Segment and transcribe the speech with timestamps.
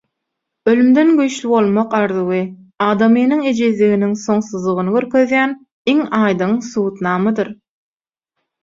[0.69, 2.39] Ölümden güýçli bolmak arzuwy
[2.87, 5.55] adamynyň ejizliginiň soňsuzlygyny görkezýän
[5.95, 7.59] iň aýdyň subutnamadyr.